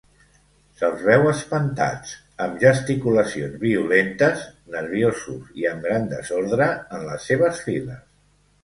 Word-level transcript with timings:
Se'ls 0.77 1.03
veu 1.09 1.25
espantats, 1.31 2.15
amb 2.45 2.57
gesticulacions 2.65 3.61
violentes, 3.67 4.43
nerviosos 4.77 5.55
i 5.63 5.71
amb 5.75 5.89
gran 5.91 6.13
desordre 6.19 6.73
en 6.99 7.09
les 7.13 7.31
seves 7.33 7.63
files. 7.71 8.05